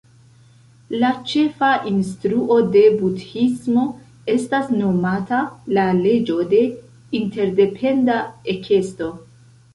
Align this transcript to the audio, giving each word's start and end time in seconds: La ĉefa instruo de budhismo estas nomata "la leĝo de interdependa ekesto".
La 1.01 1.09
ĉefa 1.31 1.67
instruo 1.91 2.57
de 2.75 2.81
budhismo 3.01 3.83
estas 4.37 4.73
nomata 4.79 5.43
"la 5.79 5.85
leĝo 6.01 6.41
de 6.57 6.63
interdependa 7.23 8.19
ekesto". 8.57 9.13